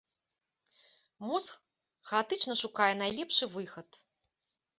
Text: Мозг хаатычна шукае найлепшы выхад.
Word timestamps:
Мозг 1.27 1.49
хаатычна 2.13 2.53
шукае 2.63 2.89
найлепшы 3.03 3.45
выхад. 3.55 3.89